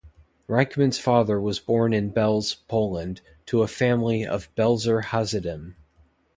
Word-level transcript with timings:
Reichman's 0.49 0.97
father 0.97 1.39
was 1.39 1.59
born 1.59 1.93
in 1.93 2.11
Belz, 2.11 2.55
Poland 2.67 3.21
to 3.45 3.61
a 3.61 3.67
family 3.67 4.25
of 4.25 4.49
Belzer 4.55 5.03
Hasidim. 5.03 5.75